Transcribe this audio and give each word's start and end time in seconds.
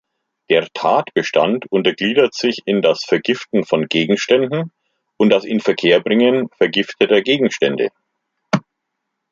Der 0.49 0.67
Tatbestand 0.73 1.67
untergliedert 1.71 2.33
sich 2.33 2.63
in 2.65 2.81
das 2.81 3.05
Vergiften 3.05 3.63
von 3.63 3.85
Gegenständen 3.87 4.71
und 5.17 5.29
das 5.29 5.43
Inverkehrbringen 5.45 6.49
vergifteter 6.57 7.21
Gegenstände. 7.21 7.89